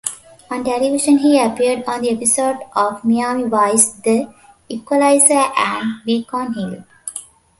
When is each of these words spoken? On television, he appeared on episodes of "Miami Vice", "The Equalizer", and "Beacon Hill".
On 0.49 0.63
television, 0.63 1.19
he 1.19 1.37
appeared 1.39 1.83
on 1.85 2.03
episodes 2.07 2.57
of 2.75 3.05
"Miami 3.05 3.43
Vice", 3.47 3.91
"The 3.93 4.33
Equalizer", 4.67 5.51
and 5.55 6.01
"Beacon 6.03 6.55
Hill". 6.55 6.83